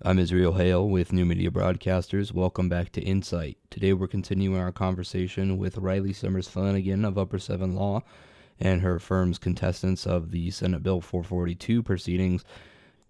I'm 0.00 0.20
Israel 0.20 0.52
Hale 0.52 0.88
with 0.88 1.12
New 1.12 1.26
Media 1.26 1.50
Broadcasters. 1.50 2.32
Welcome 2.32 2.68
back 2.68 2.92
to 2.92 3.00
Insight. 3.00 3.58
Today 3.68 3.92
we're 3.92 4.06
continuing 4.06 4.56
our 4.56 4.70
conversation 4.70 5.58
with 5.58 5.74
Rylee 5.74 6.14
Sommers-Flanagan 6.14 7.04
of 7.04 7.18
Upper 7.18 7.40
Seven 7.40 7.74
Law 7.74 8.04
and 8.60 8.80
her 8.80 9.00
firm's 9.00 9.38
contestants 9.38 10.06
of 10.06 10.30
the 10.30 10.52
Senate 10.52 10.84
Bill 10.84 11.00
442 11.00 11.82
proceedings. 11.82 12.44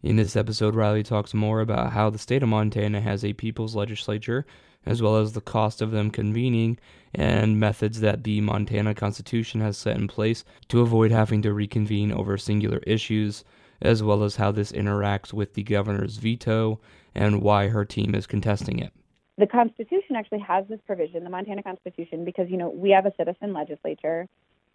In 0.03 0.17
this 0.17 0.35
episode, 0.35 0.75
Rylee 0.75 1.05
talks 1.05 1.35
more 1.35 1.61
about 1.61 1.93
how 1.93 2.09
the 2.09 2.17
state 2.17 2.43
of 2.43 2.49
Montana 2.49 3.03
has 3.03 3.23
a 3.23 3.35
people's 3.35 3.77
legislature, 3.77 4.47
as 4.87 5.03
well 5.03 5.19
as 5.19 5.35
the 5.35 5.43
cost 5.43 5.83
of 5.83 5.91
them 5.91 6.11
convening 6.11 6.79
and 7.15 7.61
methods 7.61 8.01
that 8.01 8.25
the 8.25 8.41
Montana 8.41 8.95
Constitution 8.95 9.61
has 9.61 9.77
set 9.77 9.99
in 9.99 10.09
place 10.09 10.43
to 10.69 10.81
avoid 10.81 11.11
having 11.11 11.43
to 11.43 11.53
reconvene 11.53 12.11
over 12.11 12.39
singular 12.39 12.79
issues 12.87 13.45
as 13.81 14.03
well 14.03 14.23
as 14.23 14.37
how 14.37 14.51
this 14.51 14.73
interacts 14.73 15.33
with 15.33 15.55
the 15.55 15.63
governor's 15.63 16.17
veto 16.17 16.81
and 17.15 17.43
why 17.43 17.69
her 17.69 17.85
team 17.85 18.15
is 18.15 18.27
contesting 18.27 18.79
it. 18.79 18.93
The 19.37 19.47
Constitution 19.47 20.17
actually 20.17 20.41
has 20.41 20.67
this 20.69 20.81
provision, 20.87 21.23
the 21.23 21.31
Montana 21.31 21.63
Constitution, 21.63 22.25
because 22.25 22.51
you 22.51 22.57
know 22.57 22.71
we 22.71 22.91
have 22.91 23.07
a 23.07 23.13
citizen 23.17 23.53
legislature, 23.53 24.27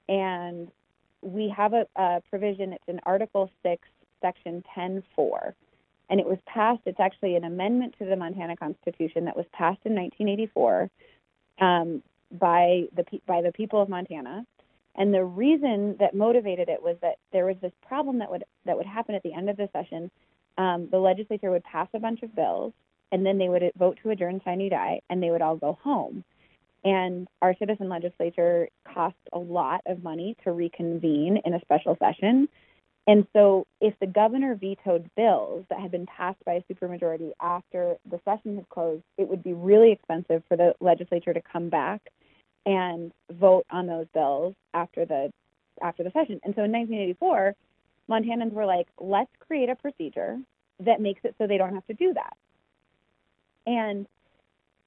and 0.08 0.70
we 1.22 1.54
have 1.56 1.74
a, 1.74 1.86
a 1.98 2.22
provision. 2.30 2.72
It's 2.72 2.84
in 2.88 3.02
Article 3.06 3.52
Six, 3.62 3.88
Section 4.22 4.64
10.4, 4.76 5.54
and 6.10 6.20
it 6.22 6.26
was 6.26 6.38
passed. 6.46 6.82
It's 6.86 7.00
actually 7.00 7.36
an 7.36 7.44
amendment 7.44 7.96
to 8.00 8.06
the 8.06 8.16
Montana 8.16 8.56
Constitution 8.56 9.26
that 9.26 9.36
was 9.36 9.46
passed 9.52 9.82
in 9.84 9.96
1984 9.96 10.90
um, 11.60 12.02
by 12.32 12.84
the 12.96 13.04
by 13.28 13.42
the 13.42 13.52
people 13.52 13.82
of 13.82 13.90
Montana, 13.90 14.46
and 14.96 15.14
the 15.14 15.24
reason 15.24 15.96
that 16.00 16.16
motivated 16.16 16.70
it 16.70 16.82
was 16.82 16.98
that 17.02 17.16
there 17.32 17.46
was 17.46 17.56
this 17.62 17.72
problem 17.88 18.20
that 18.20 18.30
would 18.30 18.44
that 18.66 18.78
would 18.78 18.86
happen 18.86 19.16
at 19.16 19.24
the 19.24 19.34
end 19.34 19.50
of 19.50 19.58
the 19.58 19.70
session. 19.74 20.12
Um, 20.58 20.88
the 20.92 21.00
legislature 21.00 21.50
would 21.50 21.64
pass 21.64 21.88
a 21.94 22.00
bunch 22.00 22.22
of 22.22 22.36
bills, 22.36 22.74
and 23.12 23.26
then 23.26 23.40
they 23.40 23.50
would 23.50 23.72
vote 23.76 23.98
to 24.04 24.12
adjourn 24.12 24.42
sine 24.46 24.70
die, 24.70 25.02
and 25.10 25.22
they 25.22 25.32
would 25.32 25.42
all 25.42 25.56
go 25.56 25.80
home. 25.82 26.24
And 26.84 27.28
our 27.42 27.56
citizen 27.58 27.90
legislature 27.90 28.68
cost 28.94 29.16
a 29.32 29.40
lot 29.40 29.82
of 29.88 30.04
money 30.04 30.36
to 30.44 30.52
reconvene 30.52 31.42
in 31.44 31.54
a 31.54 31.62
special 31.62 31.98
session. 31.98 32.50
And 33.08 33.26
so, 33.34 33.66
if 33.82 33.96
the 34.00 34.08
governor 34.08 34.56
vetoed 34.56 35.10
bills 35.18 35.66
that 35.70 35.80
had 35.80 35.92
been 35.92 36.06
passed 36.06 36.44
by 36.46 36.54
a 36.54 36.74
supermajority 36.74 37.32
after 37.42 37.96
the 38.10 38.20
session 38.24 38.58
had 38.58 38.70
closed, 38.70 39.04
it 39.18 39.28
would 39.28 39.44
be 39.44 39.54
really 39.54 39.92
expensive 39.92 40.44
for 40.48 40.56
the 40.56 40.74
legislature 40.80 41.34
to 41.34 41.42
come 41.42 41.70
back 41.70 42.02
and 42.66 43.12
vote 43.32 43.66
on 43.70 43.88
those 43.88 44.08
bills 44.14 44.56
after 44.74 45.06
the 45.06 45.32
after 45.82 46.04
the 46.04 46.12
session. 46.12 46.40
And 46.44 46.54
so 46.56 46.64
in 46.64 46.72
1984, 46.72 47.56
Montanans 48.10 48.54
were 48.54 48.66
like, 48.66 48.88
let's 49.00 49.32
create 49.40 49.70
a 49.70 49.76
procedure 49.76 50.38
that 50.80 51.02
makes 51.02 51.22
it 51.24 51.36
so 51.38 51.48
they 51.48 51.58
don't 51.58 51.74
have 51.74 51.86
to 51.88 51.94
do 51.94 52.14
that. 52.14 52.38
And 53.66 54.08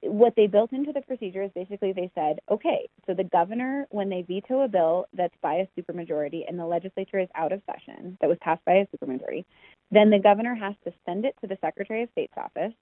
what 0.03 0.35
they 0.37 0.47
built 0.47 0.73
into 0.73 0.93
the 0.93 1.01
procedure 1.01 1.43
is 1.43 1.51
basically 1.55 1.93
they 1.93 2.11
said, 2.15 2.41
okay, 2.51 2.89
so 3.07 3.15
the 3.15 3.25
governor, 3.25 3.87
when 3.91 4.09
they 4.09 4.23
veto 4.23 4.61
a 4.63 4.69
bill 4.69 5.07
that's 5.15 5.35
by 5.43 5.55
a 5.55 5.69
supermajority 5.79 6.43
and 6.47 6.59
the 6.59 6.67
legislature 6.67 7.19
is 7.19 7.29
out 7.35 7.53
of 7.53 7.63
session, 7.67 8.17
that 8.21 8.29
was 8.29 8.39
passed 8.41 8.65
by 8.65 8.75
a 8.75 8.87
supermajority, 8.87 9.45
then 9.91 10.11
the 10.11 10.19
governor 10.19 10.55
has 10.55 10.75
to 10.85 10.93
send 11.05 11.25
it 11.25 11.35
to 11.41 11.47
the 11.47 11.59
Secretary 11.61 12.03
of 12.03 12.11
State's 12.13 12.37
office, 12.37 12.75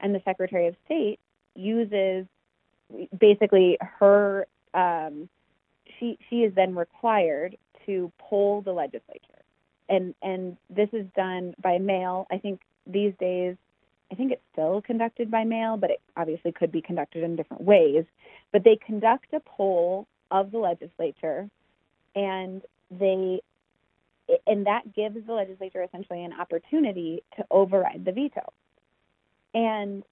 and 0.00 0.14
the 0.14 0.22
Secretary 0.24 0.66
of 0.66 0.74
State 0.84 1.18
uses 1.54 2.26
basically 3.18 3.78
her 3.80 4.46
um, 4.74 5.28
she 5.98 6.18
she 6.28 6.36
is 6.42 6.54
then 6.54 6.74
required 6.74 7.56
to 7.86 8.12
poll 8.18 8.62
the 8.62 8.72
legislature, 8.72 9.42
and 9.88 10.14
and 10.22 10.56
this 10.68 10.88
is 10.92 11.06
done 11.16 11.54
by 11.60 11.78
mail. 11.78 12.26
I 12.30 12.38
think 12.38 12.60
these 12.86 13.12
days, 13.18 13.56
I 14.10 14.14
think 14.14 14.32
it's 14.32 14.42
still 14.52 14.82
conducted 14.82 15.30
by 15.30 15.44
mail, 15.44 15.76
but 15.76 15.90
it 15.90 16.00
obviously 16.16 16.52
could 16.52 16.72
be 16.72 16.82
conducted 16.82 17.22
in 17.22 17.36
different 17.36 17.62
ways. 17.62 18.04
But 18.52 18.64
they 18.64 18.76
conduct 18.76 19.32
a 19.32 19.40
poll 19.40 20.06
of 20.30 20.50
the 20.50 20.58
legislature, 20.58 21.48
and 22.14 22.62
they 22.90 23.40
and 24.46 24.66
that 24.66 24.94
gives 24.94 25.16
the 25.26 25.32
legislature 25.32 25.82
essentially 25.82 26.24
an 26.24 26.32
opportunity 26.32 27.22
to 27.36 27.44
override 27.50 28.04
the 28.04 28.12
veto. 28.12 28.52
And 29.54 30.04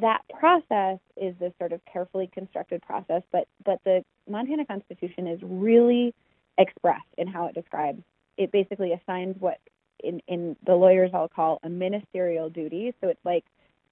that 0.00 0.22
process 0.38 0.98
is 1.20 1.34
this 1.38 1.52
sort 1.58 1.72
of 1.72 1.80
carefully 1.84 2.28
constructed 2.32 2.82
process, 2.82 3.22
but 3.30 3.46
but 3.64 3.80
the 3.84 4.04
Montana 4.28 4.64
Constitution 4.64 5.26
is 5.26 5.38
really 5.42 6.14
expressed 6.58 7.12
in 7.18 7.28
how 7.28 7.46
it 7.46 7.54
describes. 7.54 8.02
It 8.36 8.50
basically 8.50 8.92
assigns 8.92 9.36
what 9.38 9.58
in 10.02 10.20
in 10.26 10.56
the 10.64 10.74
lawyers 10.74 11.10
all 11.12 11.28
call 11.28 11.60
a 11.62 11.68
ministerial 11.68 12.48
duty. 12.48 12.94
So 13.00 13.08
it's 13.08 13.24
like 13.24 13.44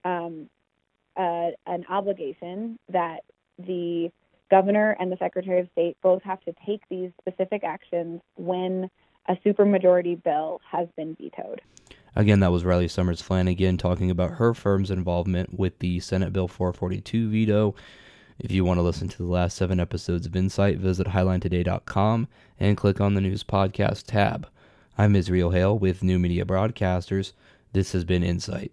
um, 0.05 0.49
uh, 1.17 1.51
an 1.67 1.85
obligation 1.89 2.79
that 2.89 3.21
the 3.59 4.11
governor 4.51 4.97
and 4.99 5.13
the 5.13 5.17
secretary 5.19 5.61
of 5.61 5.69
state 5.73 5.97
both 6.03 6.23
have 6.23 6.41
to 6.45 6.55
take 6.65 6.83
these 6.89 7.11
specific 7.21 7.65
actions 7.65 8.21
when 8.37 8.91
a 9.29 9.37
supermajority 9.45 10.23
bill 10.23 10.61
has 10.71 10.89
been 10.97 11.15
vetoed. 11.17 11.61
Again, 12.19 12.41
that 12.41 12.51
was 12.51 12.65
Rylee 12.65 12.91
Sommers-Flanagan 12.91 13.79
talking 13.79 14.11
about 14.11 14.33
her 14.33 14.53
firm's 14.53 14.91
involvement 14.91 15.57
with 15.57 15.79
the 15.79 16.01
Senate 16.01 16.33
Bill 16.33 16.49
442 16.49 17.31
veto. 17.31 17.77
If 18.41 18.51
you 18.51 18.65
want 18.65 18.79
to 18.79 18.83
listen 18.83 19.07
to 19.07 19.19
the 19.19 19.29
last 19.29 19.57
seven 19.57 19.79
episodes 19.79 20.27
of 20.27 20.35
Insight, 20.35 20.79
visit 20.79 21.07
HighlineToday.com 21.07 22.27
and 22.59 22.77
click 22.77 23.01
on 23.01 23.15
the 23.15 23.21
News 23.21 23.45
Podcast 23.45 24.07
tab. 24.09 24.49
I'm 24.99 25.15
Israel 25.15 25.51
Hale 25.51 25.79
with 25.79 26.03
New 26.03 26.19
Media 26.19 26.45
Broadcasters. 26.45 27.35
This 27.73 27.93
has 27.93 28.05
been 28.05 28.25
Insight. 28.25 28.73